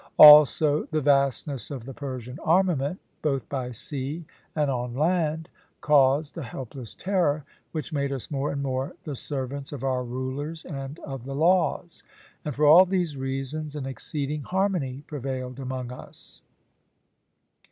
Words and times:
Also 0.17 0.85
the 0.89 0.99
vastness 0.99 1.69
of 1.69 1.85
the 1.85 1.93
Persian 1.93 2.39
armament, 2.43 2.99
both 3.21 3.47
by 3.49 3.69
sea 3.71 4.25
and 4.55 4.71
on 4.71 4.95
land, 4.95 5.47
caused 5.79 6.35
a 6.35 6.41
helpless 6.41 6.95
terror, 6.95 7.45
which 7.71 7.93
made 7.93 8.11
us 8.11 8.31
more 8.31 8.51
and 8.51 8.63
more 8.63 8.95
the 9.03 9.15
servants 9.15 9.71
of 9.71 9.83
our 9.83 10.03
rulers 10.03 10.65
and 10.65 10.97
of 11.05 11.23
the 11.23 11.35
laws; 11.35 12.01
and 12.43 12.55
for 12.55 12.65
all 12.65 12.85
these 12.87 13.15
reasons 13.15 13.75
an 13.75 13.85
exceeding 13.85 14.41
harmony 14.41 15.03
prevailed 15.05 15.59
among 15.59 15.91
us. 15.91 16.41